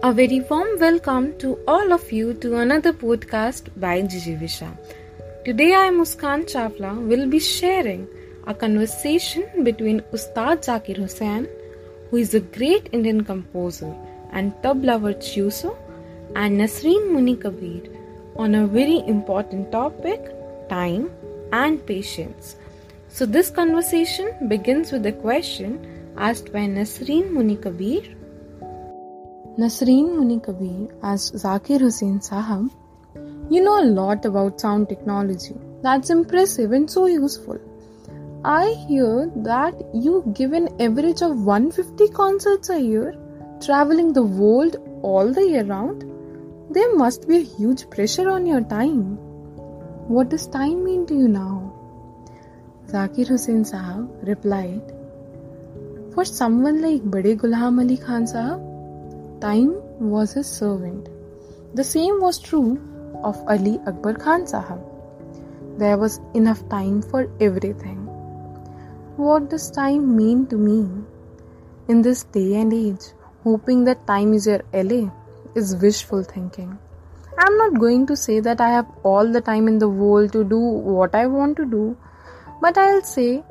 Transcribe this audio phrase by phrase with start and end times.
[0.00, 4.68] A very warm welcome to all of you to another podcast by Gigi Visha.
[5.44, 8.06] Today I, Muskan Chawla, will be sharing
[8.46, 11.48] a conversation between Ustad Zakir Hussain,
[12.10, 13.92] who is a great Indian composer
[14.30, 15.76] and tabla virtuoso,
[16.36, 17.82] and Nasreen Muni Kabir
[18.36, 20.30] on a very important topic
[20.68, 21.10] time
[21.52, 22.54] and patience.
[23.08, 28.02] So, this conversation begins with a question asked by Nasreen Muni Kabir.
[29.60, 32.70] Nasreen Muni Kabir asked Zakir Hussain Sahab,
[33.50, 35.56] You know a lot about sound technology.
[35.82, 37.58] That's impressive and so useful.
[38.44, 43.16] I hear that you give an average of 150 concerts a year,
[43.60, 46.04] traveling the world all the year round.
[46.70, 49.16] There must be a huge pressure on your time.
[50.06, 51.74] What does time mean to you now?
[52.86, 54.94] Zakir Hussain Sahab replied,
[56.14, 58.68] For someone like Bade Ghulam Ali Khan Sahab,
[59.40, 61.08] time was his servant.
[61.74, 62.80] The same was true
[63.22, 64.80] of Ali Akbar Khan Sahab.
[65.78, 67.98] There was enough time for everything.
[69.16, 70.88] What does time mean to me?
[71.88, 73.06] In this day and age,
[73.44, 75.10] hoping that time is your LA
[75.54, 76.78] is wishful thinking.
[77.38, 80.44] I'm not going to say that I have all the time in the world to
[80.44, 81.96] do what I want to do,
[82.60, 83.44] but I'll say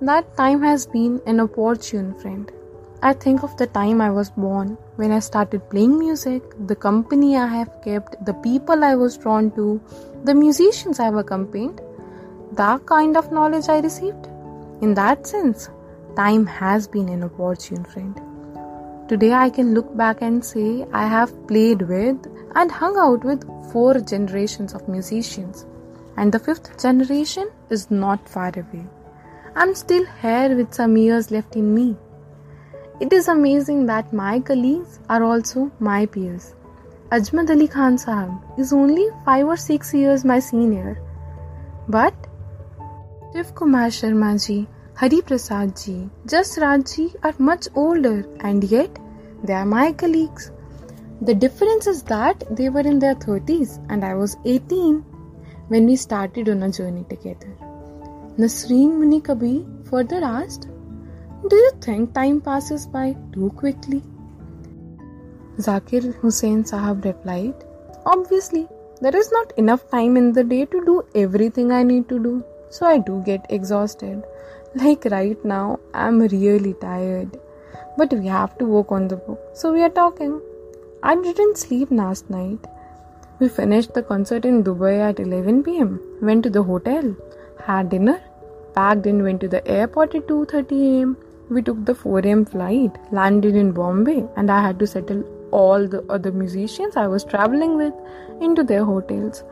[0.00, 2.50] that time has been an opportune friend.
[3.06, 7.36] I think of the time I was born, when I started playing music, the company
[7.36, 9.78] I have kept, the people I was drawn to,
[10.24, 11.82] the musicians I have accompanied,
[12.52, 14.26] that kind of knowledge I received.
[14.80, 15.68] In that sense,
[16.16, 18.18] time has been an opportune friend.
[19.06, 23.44] Today I can look back and say I have played with and hung out with
[23.70, 25.66] four generations of musicians,
[26.16, 28.86] and the fifth generation is not far away.
[29.54, 31.98] I'm still here with some years left in me.
[33.00, 36.54] It is amazing that my colleagues are also my peers.
[37.10, 41.00] Amjad Ali Khan Sahab is only 5 or 6 years my senior.
[41.88, 42.14] But
[43.32, 49.00] Shiv Kumar Sharma ji Hari Prasad ji, Jas Raj ji are much older and yet
[49.42, 50.52] they are my colleagues.
[51.20, 55.00] The difference is that they were in their 30s and I was 18
[55.66, 57.56] when we started on a journey together.
[58.38, 60.68] Nasreen Muni Kabir further asked,
[61.50, 64.02] Do you think time passes by too quickly?
[65.58, 67.52] Zakir Hussain Sahab replied,
[68.06, 68.66] Obviously,
[69.02, 72.42] there is not enough time in the day to do everything I need to do,
[72.70, 74.24] so I do get exhausted.
[74.74, 77.38] Like right now, I'm really tired.
[77.98, 80.40] But we have to work on the book, so we are talking.
[81.02, 82.64] I didn't sleep last night.
[83.38, 87.14] We finished the concert in Dubai at 11 pm, went to the hotel,
[87.66, 88.22] had dinner,
[88.74, 91.16] packed and went to the airport at 2:30 am.
[91.54, 95.22] We took the 4 am flight, landed in Bombay, and I had to settle
[95.52, 97.94] all the other musicians I was traveling with
[98.40, 99.44] into their hotels.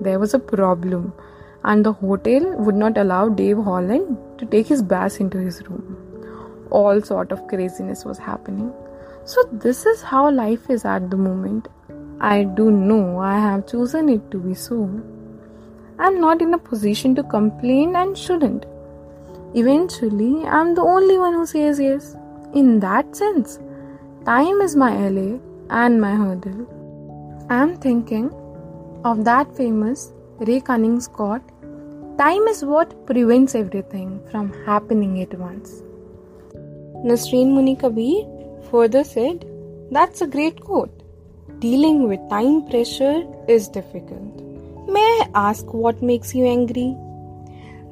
[0.00, 1.12] There was a problem
[1.64, 5.96] and the hotel would not allow Dave Holland to take his bass into his room.
[6.70, 8.72] All sort of craziness was happening.
[9.24, 11.66] So this is how life is at the moment.
[12.20, 14.82] I do know I have chosen it to be so.
[15.98, 18.64] I'm not in a position to complain and shouldn't.
[19.54, 22.16] Eventually, I'm the only one who says yes.
[22.54, 23.58] In that sense,
[24.24, 25.38] time is my LA
[25.70, 26.66] and my hurdle.
[27.50, 28.30] I'm thinking
[29.04, 31.42] of that famous Ray Cummings quote
[32.18, 35.82] Time is what prevents everything from happening at once.
[37.06, 38.26] Nasreen Muni Kabir
[38.70, 39.46] further said,
[39.90, 41.02] That's a great quote.
[41.60, 44.42] Dealing with time pressure is difficult.
[44.88, 46.94] May I ask what makes you angry?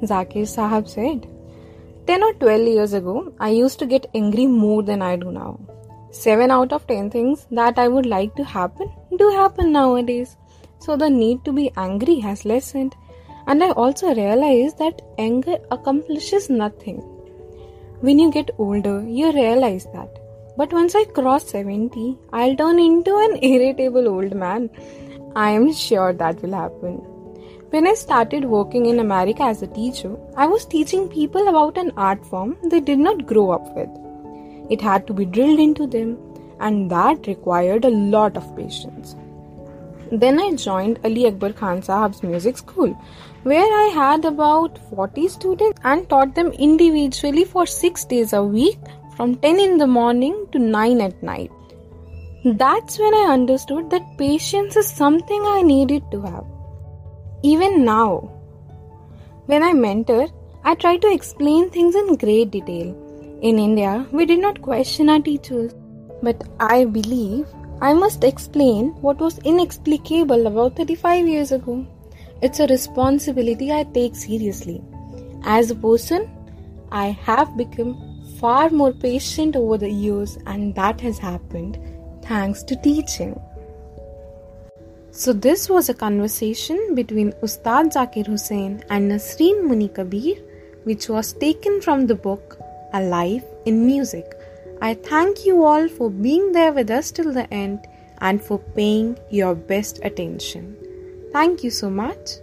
[0.02, 1.26] Zakir Sahab said,
[2.06, 5.58] 10 or 12 years ago, I used to get angry more than I do now.
[6.10, 10.36] 7 out of 10 things that I would like to happen do happen nowadays.
[10.78, 12.94] So the need to be angry has lessened.
[13.48, 16.98] And I also realize that anger accomplishes nothing.
[18.00, 20.08] When you get older, you realize that.
[20.56, 24.70] But once I cross 70, I'll turn into an irritable old man.
[25.34, 27.15] I am sure that will happen.
[27.76, 31.92] When I started working in America as a teacher, I was teaching people about an
[31.98, 33.90] art form they did not grow up with.
[34.70, 36.16] It had to be drilled into them,
[36.58, 39.14] and that required a lot of patience.
[40.10, 42.96] Then I joined Ali Akbar Khan Sahab's music school,
[43.42, 48.78] where I had about 40 students and taught them individually for 6 days a week
[49.18, 51.52] from 10 in the morning to 9 at night.
[52.42, 56.52] That's when I understood that patience is something I needed to have.
[57.42, 58.30] Even now,
[59.46, 60.28] when I mentor,
[60.64, 62.96] I try to explain things in great detail.
[63.42, 65.74] In India, we did not question our teachers,
[66.22, 67.46] but I believe
[67.80, 71.86] I must explain what was inexplicable about 35 years ago.
[72.40, 74.82] It's a responsibility I take seriously.
[75.44, 76.30] As a person,
[76.90, 81.78] I have become far more patient over the years, and that has happened
[82.22, 83.38] thanks to teaching.
[85.18, 90.36] So, this was a conversation between Ustad Zakir Hussain and Nasreen Muni Kabir,
[90.84, 92.58] which was taken from the book
[92.92, 94.34] A Life in Music.
[94.82, 99.18] I thank you all for being there with us till the end and for paying
[99.30, 100.76] your best attention.
[101.32, 102.36] Thank you so much.